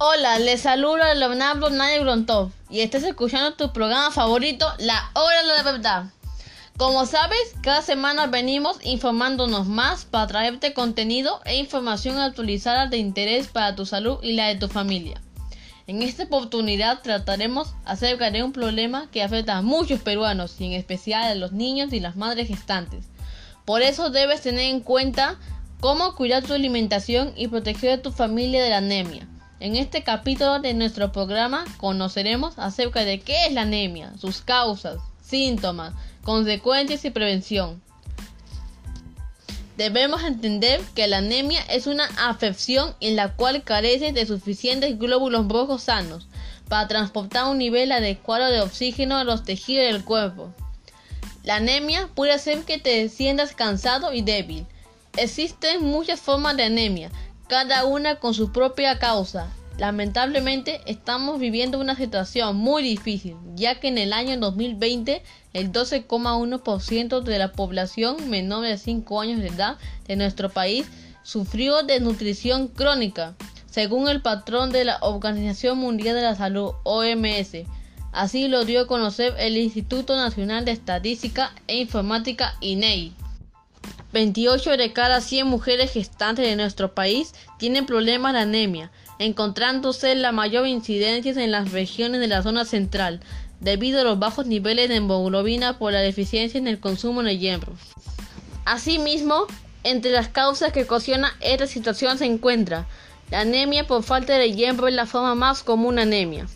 [0.00, 5.48] Hola, les saluda Leonardo Nadia Grontov y estás escuchando tu programa favorito, La Hora de
[5.48, 6.04] la Verdad.
[6.76, 13.48] Como sabes, cada semana venimos informándonos más para traerte contenido e información actualizada de interés
[13.48, 15.20] para tu salud y la de tu familia.
[15.88, 20.72] En esta oportunidad trataremos acerca de un problema que afecta a muchos peruanos y en
[20.74, 23.06] especial a los niños y las madres gestantes.
[23.64, 25.40] Por eso debes tener en cuenta
[25.80, 29.26] cómo cuidar tu alimentación y proteger a tu familia de la anemia.
[29.60, 34.98] En este capítulo de nuestro programa conoceremos acerca de qué es la anemia, sus causas,
[35.20, 37.82] síntomas, consecuencias y prevención.
[39.76, 45.48] Debemos entender que la anemia es una afección en la cual carece de suficientes glóbulos
[45.48, 46.28] rojos sanos
[46.68, 50.52] para transportar un nivel adecuado de oxígeno a los tejidos del cuerpo.
[51.42, 54.66] La anemia puede hacer que te sientas cansado y débil.
[55.16, 57.10] Existen muchas formas de anemia,
[57.48, 59.48] cada una con su propia causa.
[59.78, 65.22] Lamentablemente estamos viviendo una situación muy difícil, ya que en el año 2020
[65.54, 70.86] el 12,1% de la población menor de 5 años de edad de nuestro país
[71.22, 73.34] sufrió desnutrición crónica,
[73.70, 77.66] según el patrón de la Organización Mundial de la Salud, OMS.
[78.12, 83.14] Así lo dio a conocer el Instituto Nacional de Estadística e Informática, INEI.
[84.12, 90.32] 28 de cada 100 mujeres gestantes de nuestro país tienen problemas de anemia, encontrándose la
[90.32, 93.20] mayor incidencia en las regiones de la zona central,
[93.60, 97.74] debido a los bajos niveles de hemoglobina por la deficiencia en el consumo de hierro.
[98.64, 99.46] Asimismo,
[99.84, 102.86] entre las causas que ocasiona esta situación se encuentra
[103.30, 106.46] la anemia por falta de hierro es la forma más común de anemia.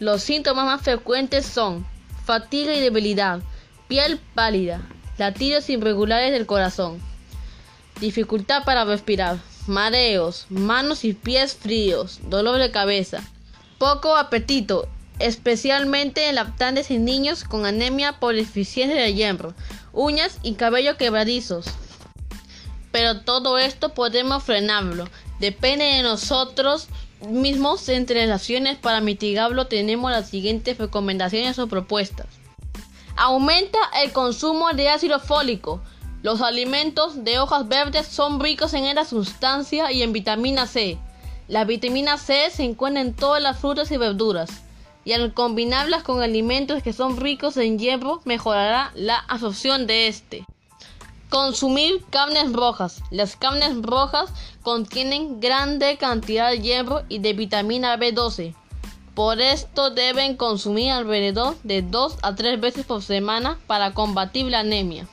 [0.00, 1.86] Los síntomas más frecuentes son
[2.24, 3.40] fatiga y debilidad,
[3.86, 4.80] piel pálida,
[5.20, 6.98] latidos irregulares del corazón,
[8.00, 13.22] dificultad para respirar, mareos, manos y pies fríos, dolor de cabeza,
[13.76, 19.52] poco apetito, especialmente en lactantes y niños con anemia por deficiencia de hierro,
[19.92, 21.66] uñas y cabello quebradizos.
[22.90, 25.06] Pero todo esto podemos frenarlo,
[25.38, 26.88] depende de nosotros
[27.28, 32.40] mismos entre las acciones para mitigarlo tenemos las siguientes recomendaciones o propuestas.
[33.22, 35.82] Aumenta el consumo de ácido fólico.
[36.22, 40.96] Los alimentos de hojas verdes son ricos en esta sustancia y en vitamina C.
[41.46, 44.62] La vitamina C se encuentra en todas las frutas y verduras,
[45.04, 50.46] y al combinarlas con alimentos que son ricos en hierro mejorará la absorción de este.
[51.28, 53.02] Consumir carnes rojas.
[53.10, 54.30] Las carnes rojas
[54.62, 58.54] contienen grande cantidad de hierro y de vitamina B12.
[59.20, 64.60] Por esto deben consumir alrededor de 2 a 3 veces por semana para combatir la
[64.60, 65.06] anemia.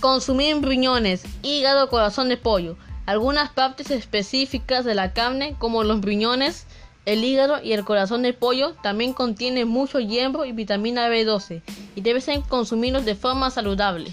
[0.00, 2.78] Consumir riñones, hígado, corazón de pollo.
[3.04, 6.64] Algunas partes específicas de la carne, como los riñones,
[7.04, 11.60] el hígado y el corazón de pollo, también contienen mucho hierro y vitamina B12
[11.96, 14.10] y deben consumirlos de forma saludable.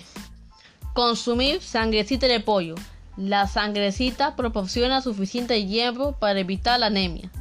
[0.94, 2.76] Consumir sangrecita de pollo.
[3.16, 7.32] La sangrecita proporciona suficiente hierro para evitar la anemia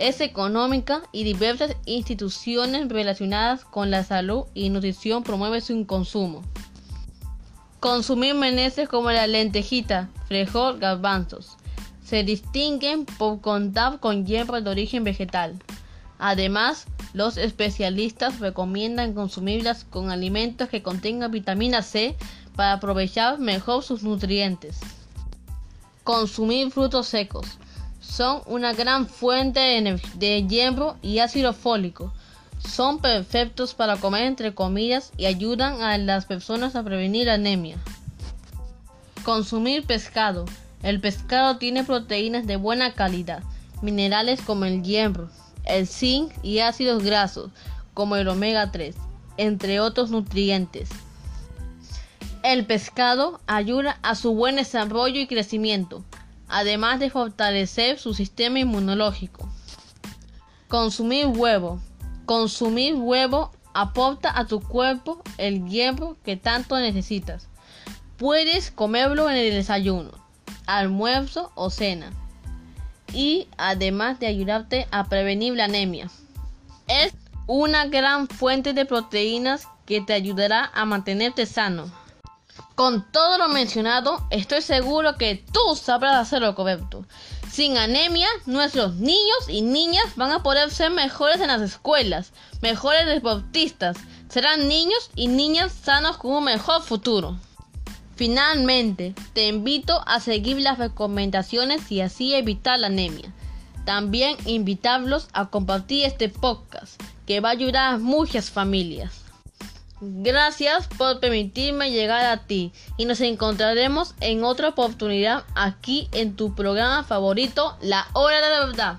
[0.00, 6.42] es económica y diversas instituciones relacionadas con la salud y nutrición promueven su consumo.
[7.80, 11.58] Consumir meneses como la lentejita, frijol, garbanzos.
[12.02, 15.62] Se distinguen por contar con hierro de origen vegetal.
[16.18, 22.16] Además, los especialistas recomiendan consumirlas con alimentos que contengan vitamina C
[22.56, 24.80] para aprovechar mejor sus nutrientes.
[26.04, 27.58] Consumir frutos secos
[28.00, 29.60] son una gran fuente
[30.14, 32.12] de hierro y ácido fólico.
[32.58, 37.76] Son perfectos para comer entre comidas y ayudan a las personas a prevenir anemia.
[39.24, 40.46] Consumir pescado.
[40.82, 43.42] El pescado tiene proteínas de buena calidad,
[43.82, 45.28] minerales como el hierro,
[45.64, 47.50] el zinc y ácidos grasos
[47.92, 48.96] como el omega 3,
[49.36, 50.88] entre otros nutrientes.
[52.42, 56.02] El pescado ayuda a su buen desarrollo y crecimiento
[56.50, 59.48] además de fortalecer su sistema inmunológico.
[60.68, 61.80] Consumir huevo.
[62.26, 67.48] Consumir huevo aporta a tu cuerpo el hierro que tanto necesitas.
[68.16, 70.10] Puedes comerlo en el desayuno,
[70.66, 72.12] almuerzo o cena.
[73.12, 76.10] Y además de ayudarte a prevenir la anemia.
[76.86, 77.14] Es
[77.46, 81.90] una gran fuente de proteínas que te ayudará a mantenerte sano.
[82.80, 87.04] Con todo lo mencionado, estoy seguro que tú sabrás hacerlo correcto.
[87.52, 92.32] Sin anemia, nuestros niños y niñas van a poder ser mejores en las escuelas,
[92.62, 93.98] mejores deportistas,
[94.30, 97.36] serán niños y niñas sanos con un mejor futuro.
[98.16, 103.30] Finalmente, te invito a seguir las recomendaciones y así evitar la anemia.
[103.84, 109.19] También invitarlos a compartir este podcast que va a ayudar a muchas familias.
[110.02, 116.54] Gracias por permitirme llegar a ti y nos encontraremos en otra oportunidad aquí en tu
[116.54, 118.98] programa favorito, La Hora de la Verdad.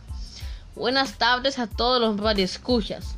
[0.76, 3.18] Buenas tardes a todos los radioescuchas.